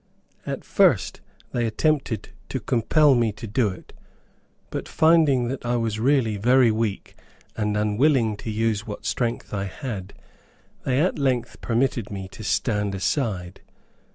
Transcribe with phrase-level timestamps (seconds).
[0.47, 1.21] At first
[1.51, 3.93] they attempted to compel me to do it;
[4.71, 7.15] but, finding that I was really very weak,
[7.55, 10.15] and unwilling to use what strength I had,
[10.85, 13.61] they at length permitted me to stand aside.